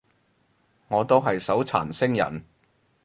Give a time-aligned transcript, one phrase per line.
[0.87, 2.43] 我都係手殘星人